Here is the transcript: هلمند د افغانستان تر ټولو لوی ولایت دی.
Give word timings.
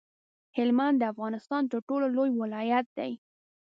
هلمند 0.57 0.95
د 0.99 1.03
افغانستان 1.13 1.63
تر 1.71 1.79
ټولو 1.87 2.05
لوی 2.17 2.31
ولایت 2.41 2.87
دی. 2.97 3.11